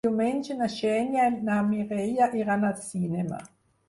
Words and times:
Diumenge 0.05 0.55
na 0.61 0.69
Xènia 0.75 1.25
i 1.33 1.43
na 1.49 1.57
Mireia 1.67 2.31
iran 2.39 2.65
al 2.71 2.81
cinema. 2.87 3.43